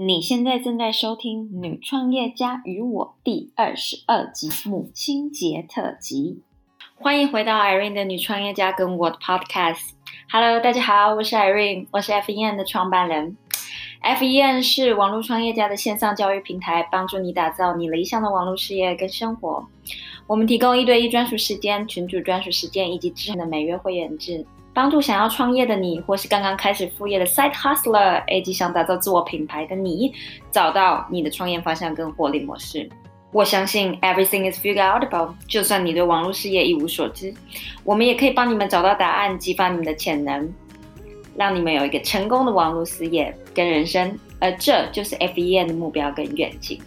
[0.00, 6.40] 你现在正在收听《女创业家与我》第二十二集母亲节特辑。
[6.94, 9.94] 欢迎回到 Irene 的女创业家跟我的 Podcast。
[10.30, 13.36] Hello，大家好，我是 Irene，我是 FEN 的创办人。
[14.00, 19.66] FEN 是网络创业家的线上教育平台，帮助你打造你理想的网络事业跟生活。
[20.28, 24.46] 我们提供一对一专属时间、群主专属时间以及支撑的每月会员制。
[24.78, 30.12] 帮助想要创业的你，或是刚刚开始副业的 side hustler，以及想打造自我品牌的你，
[30.52, 32.88] 找到你的创业方向跟获利模式。
[33.32, 35.34] 我相信 everything is figureoutable。
[35.48, 37.34] 就算你对网络事业一无所知，
[37.82, 40.48] 我们也可以帮你们找到答案，激发你们的潜能，
[41.36, 44.16] 让你们有一个成功的网络事业跟人生。
[44.38, 46.80] 而这就是 FEN 的目标跟愿景。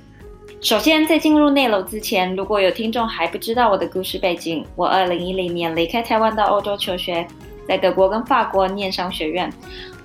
[0.62, 7.28] 首先，在进入内楼之前，如果有听众还不知道我的故事背景，我2010年离开台湾到欧洲求学。
[7.68, 9.52] 在德国跟法国念商学院，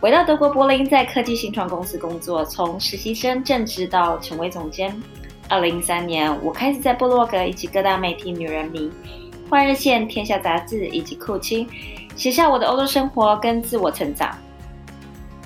[0.00, 4.94] 回到德国柏林，在科技新创公司工作，从实习生正职到成为总监。
[5.48, 8.80] 二零一三年，我开始在部落格以及各大媒体《女人迷》、
[9.48, 11.68] 《换日线》、《天下杂志》以及酷青
[12.16, 14.36] 写下我的欧洲生活跟自我成长，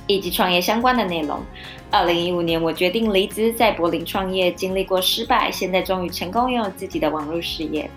[0.07, 1.39] 以及创业相关的内容。
[1.91, 7.91] 二零一五年，我决定离职，在柏林创业，经历过失败，现在终于成功拥有自己的网络事业。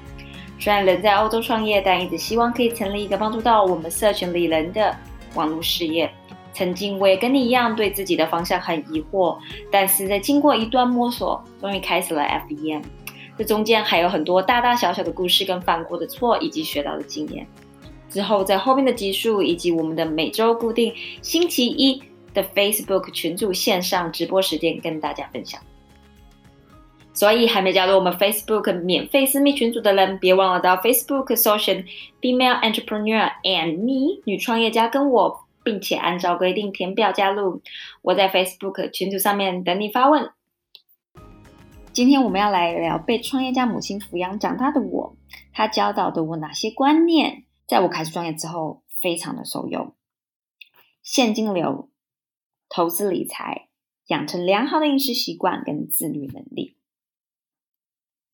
[0.64, 4.96] 虽然人在欧洲创业，但一直希望可以成立一个帮助到我们社群里人的
[5.34, 6.10] 网络事业。
[6.54, 9.38] 曾经我也跟你一样，对自己的方向很疑惑，
[9.70, 12.82] 但是在经过一段摸索，终于开始了 FEM。
[13.38, 17.46] 这中间还有很多大大小小的故事，跟犯过的错，以及学到的经验。
[18.10, 22.02] 之后在后面的集数，以及我们的每周固定星期一
[22.34, 25.60] 的 Facebook 群组线上直播时间，跟大家分享。
[27.24, 31.86] 所以还没加入我们 Facebook 免费私密群组的人，别忘了到 Facebook 搜寻
[32.20, 37.62] Female Entrepreneur and Me 女创业家跟我，并且按照规定填表加入。
[38.02, 40.32] 我在 Facebook 群组上面等你发问。
[41.94, 45.16] 今天我们要来聊被创业家母亲抚养长大的我，
[45.54, 49.96] 她教导的我哪些观念，在我开始创业之后非常的受用。
[51.02, 51.90] 现金流、
[52.68, 53.70] 投资理财、
[54.08, 56.76] 养成良好的饮食习惯跟自律能力。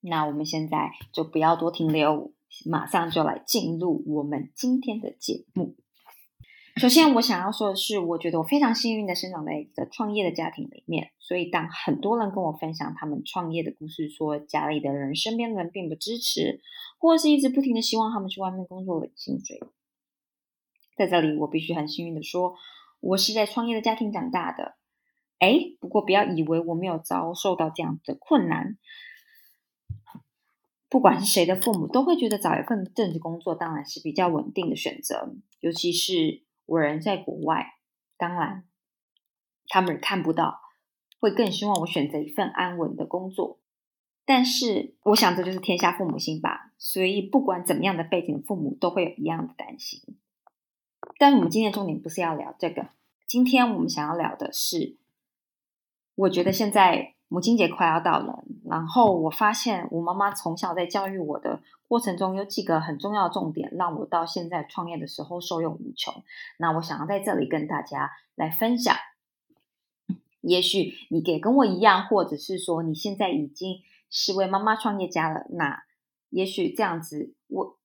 [0.02, 2.34] 那我们现在就不要多停留，
[2.66, 5.76] 马上就来进入我们今天的节目。
[6.78, 16.62] 首先，我想要说的是，我觉得我非常幸运的生长在一个创业的家庭里面，所以当很多人跟我分享他们创业的故事，说家里的人、身边的人并不支持，
[16.98, 19.60] 或是一直不停的希望他们去外面工作领薪水，
[20.96, 22.56] 在这里我必须很幸运的说，
[23.02, 24.76] 我是在创业的家庭长大的。
[25.40, 28.78] 哎，不过不要以为我没有遭受到这样的困难。
[30.90, 35.36] 不管是谁的父母，都会觉得找一份正职工作当然是比较稳定的选择。
[35.60, 37.76] 尤其是我人在国外，
[38.18, 38.66] 当然
[39.68, 40.60] 他们看不到，
[41.20, 43.60] 会更希望我选择一份安稳的工作。
[44.26, 46.74] 但是我想这就是天下父母心吧。
[46.80, 50.18] 所以不管怎么样的背景，父母都会有一样的担心。
[51.20, 52.90] 但我们今天重点不是要聊这个，
[53.28, 54.98] 今天我们想要聊的是，
[56.16, 57.14] 我觉得现在。
[57.32, 66.14] 母亲节快要到了，然后我发现我妈妈从小在教育我的过程中有几个很重要的重点，让我到现在创业的时候受用无穷。
[66.60, 68.96] 那我想要在这里跟大家来分享。
[70.42, 75.84] 也许你也跟我一样，或者是说你现在已经是位妈妈创业家了，那
[76.30, 77.78] 也许这样子，我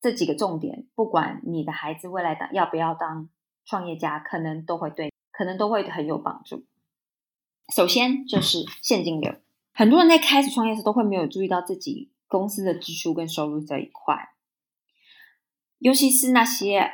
[0.00, 3.28] 这几个重点，不管你的孩子未来当要不要当
[3.64, 6.64] 创业家，可能都会对，可能都会很有帮助。
[7.74, 9.34] 首先就是现金流，
[9.76, 14.30] 很多人在开始创业时都会没有注意到自己公司的支出跟收入这一块，
[15.78, 16.90] 尤其是那些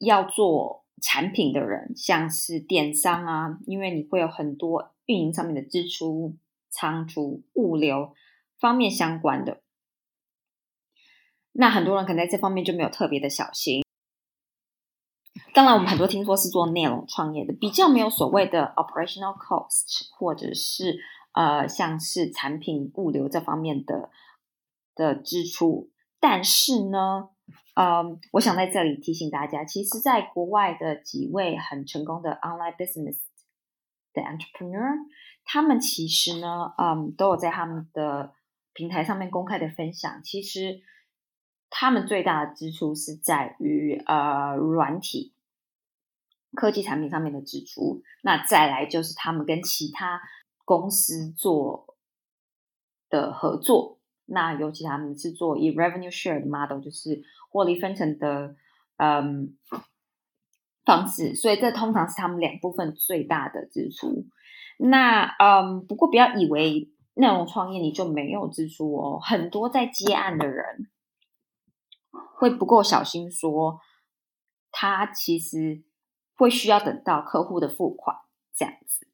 [0.00, 6.36] 要做产品的人，像是电商啊，因为你会有很多运营上面的支出、
[6.68, 8.12] 仓储、物流
[8.60, 9.62] 方面相关的，
[11.52, 13.82] 那很多人可能在这方面就没有特别的小心。
[15.54, 20.98] 当然，我们很多听说是做内容创业的，比较没有所谓的 operational cost，或者是
[21.34, 24.10] 呃，像是产品物流这方面的
[24.94, 25.90] 的支出。
[26.18, 27.28] 但是呢，
[27.74, 33.18] 嗯，我想在这里提醒大家，其实，在国外的几位很成功的 online business
[34.12, 34.96] 的 entrepreneur，
[35.44, 38.32] 他们其实呢，嗯，都有在他们的
[38.72, 40.80] 平台上面公开的分享，其实
[41.68, 45.32] 他们最大的支出是在于呃软体。
[46.56, 50.22] 科技产品上面的支出，那再来就是他们跟其他
[50.64, 51.96] 公司做
[53.10, 58.56] 的合作，那尤其他们是做以 revenue share 的 model，就是获利分成的
[58.96, 59.56] 嗯
[60.84, 64.26] 方式，所以这通常是他们两部分最大的支出。
[64.78, 70.90] 那嗯，不过不要以为内容创业你就没有支出哦，很多在接案的人
[72.36, 73.78] 会不够小心，说
[74.72, 75.84] 他其实
[76.34, 78.16] 会需要等到客户的付款
[78.52, 79.06] 这样子。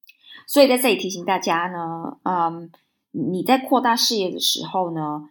[0.51, 2.73] 所以在这里提醒大家呢，嗯，
[3.13, 5.23] 你在扩大事业的时候呢，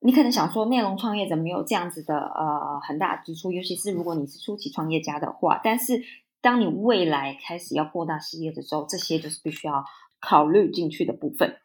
[0.00, 5.60] 你可能想说内容创业者没有这样子的呃很大支出，尤其是如果你是初期创业家的话。
[5.62, 6.02] 但是
[6.40, 9.84] 当你未来开始要扩大事业的时候，这些就是必须要
[10.18, 11.58] 考虑进去的部分。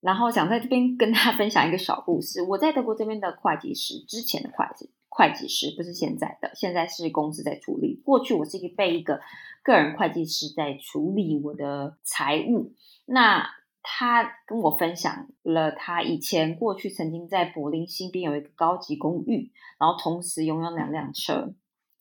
[0.00, 4.90] 然后想在这边跟大家分享一个小故事，我在德国这边的会计师，之前的会计。
[5.20, 8.00] 会计师不是现在的，现在是公司在处理。
[8.02, 9.20] 过去我是一个被一个
[9.62, 12.72] 个人会计师在处理我的财务。
[13.04, 13.46] 那
[13.82, 21.52] 他跟我分享了他以前过去曾经在柏林新边有一个高级公寓，然后同时拥有两辆车，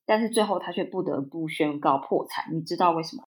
[0.05, 2.55] 但是最后他却不得不宣告破产。
[2.55, 3.23] 你知道为什么？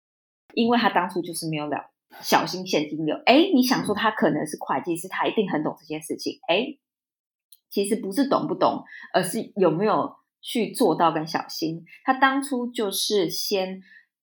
[0.54, 1.90] 因为他当初就是没有了
[2.20, 3.16] 小心现金流。
[3.26, 6.38] 哎，你想说他可能是会计师，他一定很懂这件事情。
[6.46, 6.78] 哎。
[7.70, 8.84] 其实不是懂不懂，
[9.14, 11.84] 而是有没有去做到跟小心。
[12.05, 13.82] 他当初就是先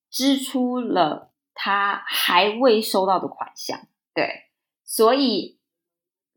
[0.09, 4.49] 支出了他还未收到的款项，对，
[4.83, 5.57] 所以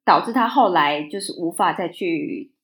[0.05, 2.55] 导致他后来就是无法再去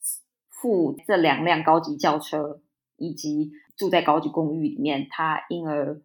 [0.48, 2.62] 付这两辆高级轿车，
[2.96, 6.00] 以及住在高级公寓里面，他因而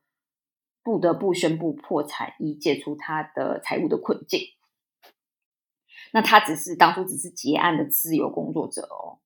[0.83, 4.41] 不得不宣布破产，以解除他的财务的困境。
[6.13, 9.19] 那他只是当初只是结案的自由工作者哦，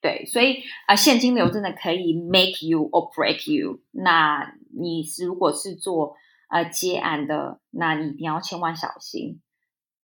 [0.00, 3.80] 对，所以啊，现金流真的可以 make you or break you。
[3.90, 6.16] 那你如果是做
[6.48, 9.40] 呃结案的，那你一定要千万小心。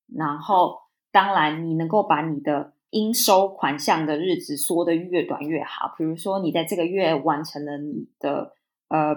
[0.07, 0.79] 然后，
[1.11, 5.95] 当然你能够把你的应收款项的日子缩得越短越好。
[5.99, 8.53] 比如说，你在这个月完成了你的
[8.89, 9.15] 呃。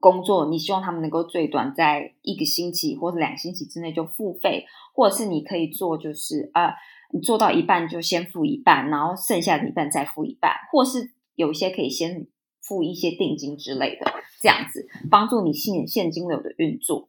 [0.00, 4.64] 工作，你希望他们能够最短在一个星期或者两星期之内就付费，
[4.94, 6.74] 或者是你可以做，就是啊，
[7.12, 12.26] 你做到一半就先付一半，然后剩下的一半再付一半，或是有一些可以先
[12.60, 14.12] 付一些定金之类的，
[14.42, 17.08] 这样子帮助你现现金流的运作。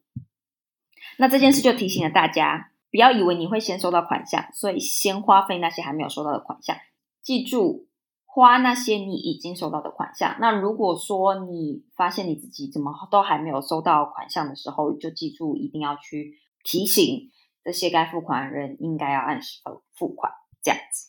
[1.18, 6.76] 那这件事就提醒了大家，不要以为你会先收到款项，所以先花费那些还没有收到的款项，
[7.22, 7.87] 记住。
[8.38, 10.36] 花那些你已经收到的款项。
[10.38, 17.32] 那如果说你发现你自己怎么都还没有收到款项的时候，就记住一定要去提醒
[17.64, 19.60] 这些该付款的人，应该要按时
[19.92, 20.32] 付款。
[20.62, 21.08] 这样子。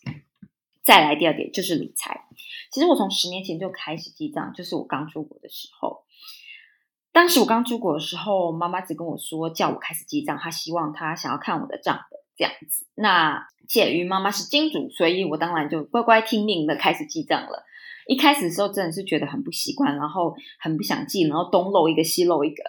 [0.83, 2.25] 再来第二点就是理财。
[2.71, 6.05] 其实我从十年前就开始记账，就是我刚出国的时候。
[7.11, 12.18] 当时我刚出国的时候，妈妈只跟我说叫我开始记账，她希望她想要看我的账本。
[12.39, 17.65] 这样子，那鉴于妈妈是金主，所以我当然就乖乖听命的开始记账了。
[18.07, 22.63] 一开始的时候真的是觉得很不习惯，然后很不想记，然后东漏一个西漏一个。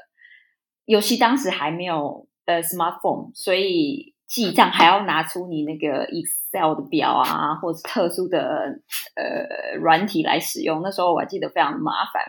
[0.87, 8.81] 尤其当时还没有呃 smartphone，所以记账还要拿出你那个 Excel 的表啊，或者是特殊的
[9.15, 10.83] 呃软体来使用。
[10.83, 12.25] 那时候我还记得非常麻烦。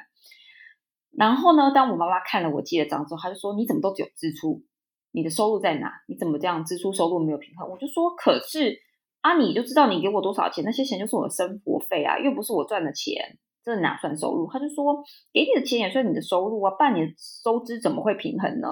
[1.18, 4.64] 然后呢，当我妈妈看了我记的账之后，她就说：“你怎么都只有支出？”
[5.12, 5.92] 你的收入在哪？
[6.08, 7.70] 你怎么这样支出收入没有平衡？
[7.70, 8.80] 我就说，可是
[9.22, 14.50] 啊，你就知道你给我多少钱，那些钱就是我的生活费啊，又不是我赚的钱，这哪算收入？
[14.52, 15.04] 他就说，
[15.34, 17.14] 给你的钱也算你的收入啊，半年
[17.44, 18.68] 收支怎么会平衡呢？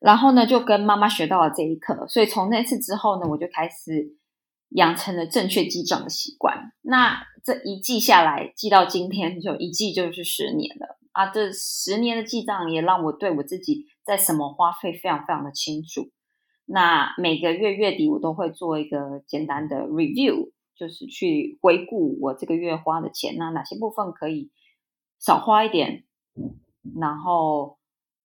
[0.00, 4.16] 然后呢，就跟妈妈学到了这一课，所以从那次之后呢，我就开始
[4.70, 6.72] 养成了正确记账的习惯。
[6.82, 11.30] 那这一记下来，记到今天就一记就是十年了啊！
[11.30, 13.86] 这十年的记账也让我对我自己。
[14.08, 16.08] 在什么花费非常非常的清楚，
[16.64, 24.50] 那每个月月底我都会做一个简单的 review，就是去回顾我这个月花的钱，那哪些部分可以
[25.18, 26.04] 少花一点，
[26.98, 27.76] 然后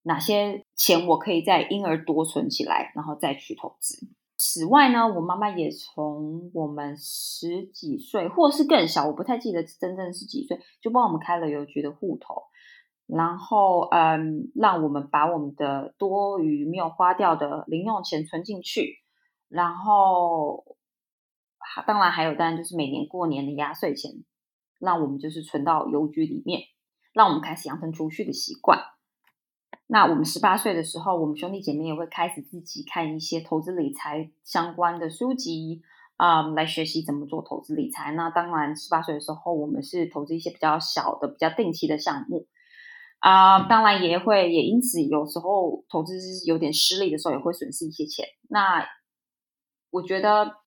[0.04, 4.08] 哪些钱我可以再因而多存起来，然后再去投资。
[4.38, 12.44] 此外呢，我妈妈也从我们十几岁或是更小，我不太记得真正是几岁，就帮我们开了邮局的户头。
[13.06, 19.04] 然后，嗯，让我们把我们的多余没有花掉的零用钱存进去。
[19.50, 20.64] 然后，
[21.86, 24.12] 当然还有，当然就是每年过年的压岁钱，
[24.80, 26.62] 让我们就是存到邮局里面，
[27.14, 28.80] 让我们开始养成储蓄的习惯。
[29.86, 35.82] 那我们十八岁的时候，我们兄弟姐妹也会开始自己看一些投资理财相关的书籍
[36.16, 38.14] 啊，来学习怎么做投资理财。
[38.14, 42.48] 那当然，十八岁的时候，我们是投资一些比较小的、比较定期的项目。
[43.24, 46.14] 啊，当然也会，也因此有时候投资
[46.46, 48.28] 有点失利的时候，也会损失一些钱。
[48.50, 48.86] 那
[49.92, 50.58] 我觉得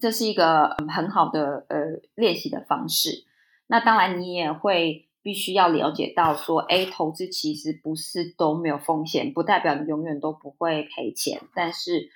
[0.00, 1.76] 这是一个很好的呃
[2.14, 3.24] 练习的方式。
[3.66, 12.10] 那当然你也会必须要了解到说，哎，投资其实不是都没有风险，不代表你永远都不会赔钱，但是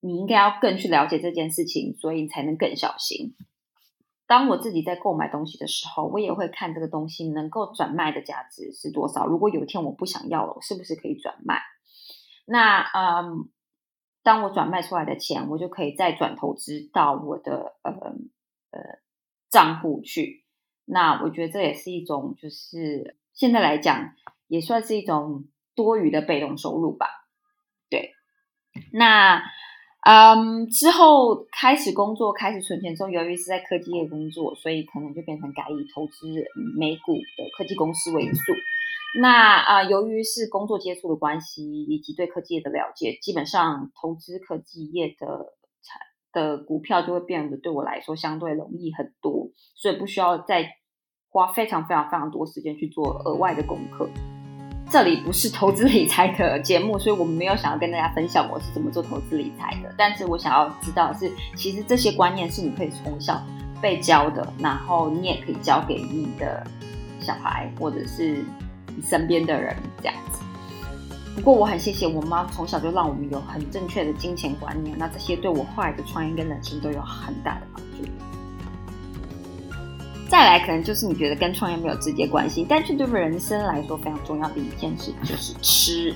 [0.00, 3.36] 你应该要更去了解这件事情，所以你才能更小心。
[4.26, 9.24] 当我自己在购买东西的时候，我也会看这个东西能够转卖的价值是多少。
[9.24, 11.60] 如果有一天我不想要了，我是不是可以转卖？
[12.44, 13.48] 那嗯，
[14.22, 17.92] 当我转卖出来的钱，我就可以再转投资到我的呃
[18.72, 18.80] 呃
[19.48, 20.44] 账户去。
[20.84, 24.14] 那我觉得这也是一种，就是现在来讲，
[24.48, 27.06] 也算是一种多余的被动收入吧。
[27.88, 28.14] 对，
[28.92, 29.42] 那。
[30.08, 36.28] 嗯，之后开始工作，开始存钱之后，由于是在科技业工作，所以可能就变成改以投资
[36.78, 38.52] 美股的科技公司为主。
[39.20, 45.26] 那啊，由于是工作接触的关系，以及对科技业的了解，基本上投资科技业的
[45.82, 46.00] 产
[46.32, 50.68] 的股票就会变得对我来说相对容易很多，所以不需要再
[51.30, 54.08] 花非常非常非常多时间去做额外的功课。
[54.88, 59.92] 这里不是投资理财的节目，所以我们没有想要跟大家分享我是怎么做投资理财的。
[59.98, 63.42] 但是我想要知道的是，其实这些观念是你可以从小
[63.80, 66.64] 被教的，然后你也可以教给你的
[67.20, 68.44] 小孩或者是
[68.94, 70.40] 你身边的人这样子。
[71.34, 77.85] 不过我很谢谢我妈从小就让我们有很正确的金钱观念，那这些对我后来的创业跟人生都有很大的帮助。
[80.28, 86.14] 再来，可能就是你觉得跟创业没有直接关系，但是对人生来说非常重要的一件事就是吃。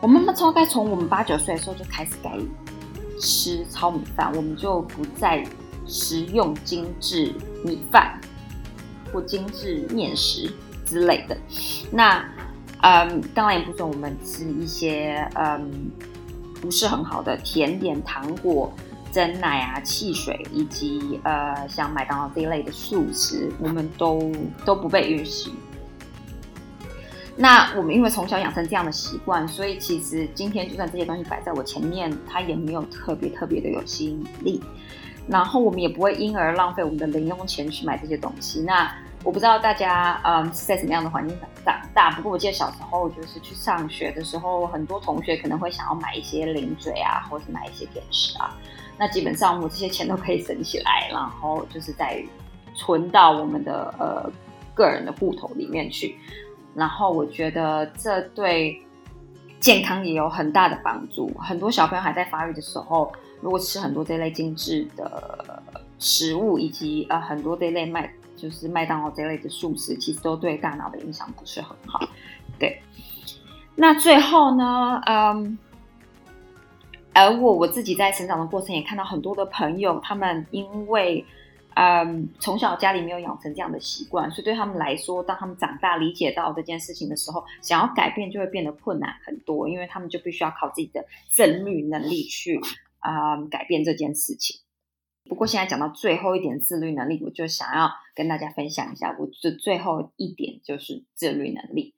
[0.00, 2.38] 我妈妈超概从我们八九岁的时候就开始改
[3.20, 5.44] 吃糙米饭，我们就不再
[5.86, 7.34] 食用精致
[7.64, 8.18] 米饭
[9.12, 10.52] 或精致面食
[10.86, 11.36] 之类的。
[11.90, 12.24] 那，
[12.82, 15.90] 嗯，当然也不准我们吃一些嗯
[16.60, 18.72] 不是很好的甜点、糖果。
[19.14, 24.32] 蒸奶啊、汽水以及呃像麦当劳这一类的素食，我们都
[24.64, 25.52] 都不被允许。
[27.36, 34.60] 那我们因为从小养成这样的习惯，所以其实今天就算这些东西摆在我前面，它也没有特别特别的有吸引力。
[35.28, 38.60] 然后我们也不会因而浪费我们的零用钱去买这些东西。
[38.62, 38.92] 那
[39.22, 48.54] 我不知道大家嗯是在什么样的环境长大，不过我记得小时候就是去上学的时候，很多同学可能会想要买一些零嘴啊，或是买一些点食啊。
[48.96, 52.24] 那基本上我这些钱都可以省起来，然后就是在
[52.74, 54.30] 存到我们的呃
[54.72, 56.16] 个人的户头里面去。
[56.74, 58.80] 然后我觉得这对
[59.58, 61.28] 健康也有很大的帮助。
[61.38, 65.62] 很多小朋友还在发育的时候，如果吃很多这类精致的
[65.98, 72.00] 食物，以及呃很多这类麦就是麦当劳这类的素食，其实都对大脑的影响不是很好。
[72.58, 72.80] 对，
[73.74, 75.58] 那最后呢，嗯。
[77.14, 81.24] 而我我自己在成长的过程也看到很多的朋友，他们因为
[81.76, 92.60] 嗯从小家里没有养成这样的习惯，所以对他们来说，当他们长大理解到这件事情的时候，想要改变就会变得困难很多，因为他们就必须要靠自己的自律能力去
[92.98, 94.60] 啊改变这件事情。
[95.26, 101.93] 不过现在讲到最后一点自律能力，我就想要跟大家分享一下，我的最后一点就是自律能力。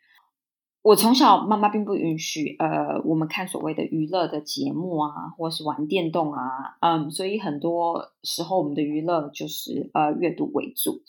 [0.86, 6.38] 我从小妈妈并不允许，呃，我们看所谓的娱乐的节目啊，或是玩电动啊，
[6.78, 11.02] 嗯，所以很多时候我们的娱乐就是呃阅读为主。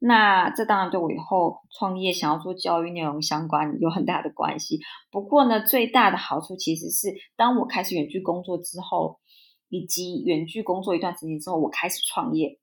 [0.00, 4.80] 那这当然对我以后创业想要做教育内容相关有很大的关系。
[5.12, 9.20] 不过呢，最大的好处其实是当我开始远距工作之后，
[9.68, 12.58] 以及远距工作一段时间之后，我开始创业。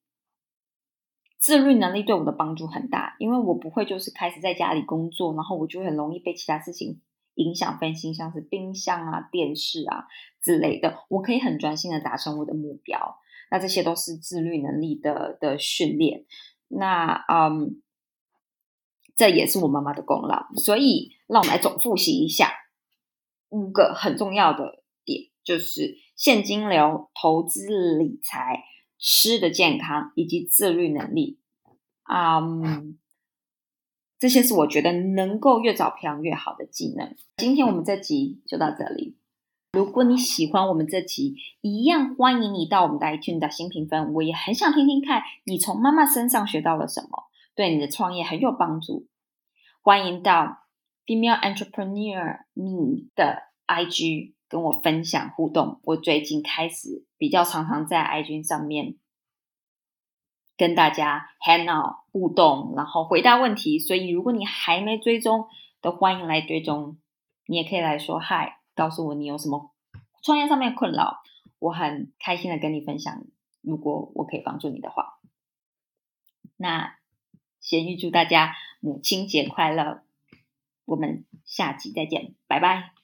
[1.48, 7.00] 自律能力对我的帮助很大，因为我不会就是开始在家里工作，然后我就很容易被其他事情
[7.36, 10.08] 影响分心，像是冰箱啊、电视啊
[10.44, 11.06] 之类的。
[11.08, 16.25] 我可以很专心的达成我的目标，那这些都是自律能力的的训练。
[16.68, 17.82] 那嗯，
[19.16, 20.48] 这也是我妈妈的功劳。
[20.58, 22.51] 所以让我们来总复习一下
[23.48, 28.66] 五个很重要的点，就是现金流、投资理财。
[29.00, 31.39] 吃的健康以及自律能力，
[32.04, 32.42] 啊，
[34.20, 37.16] 这些是我觉得能够越早培养越好的技能。
[37.38, 39.18] 今天我们这集就到这里。
[39.74, 44.13] 如果你喜欢我们这集，一样欢迎你到我们的 iTunes 打新评分。
[44.13, 49.08] 我也很想听听看你从妈妈身上学到了什么，对你的创业很有帮助。
[49.82, 50.63] 欢迎到
[51.06, 54.37] Female Entrepreneur Me 的 IG。
[54.48, 58.96] 跟我分享互动，我最近开始比较常常在 IG 上面
[60.56, 63.80] 跟大家 hang out 互动，然后回答问题。
[63.80, 65.48] 所以如果你还没追踪，
[65.82, 66.98] 都欢迎来追踪。
[67.46, 69.74] 你也可以来说嗨，告诉我你有什么
[70.24, 71.18] 创业上面困扰，
[71.60, 73.24] 我很开心的跟你分享。
[73.62, 75.20] 如果我可以帮助你的话，
[76.58, 76.96] 那。
[77.60, 80.01] 先预祝大家母亲节快乐！
[80.86, 82.97] 我们下集再见，拜拜。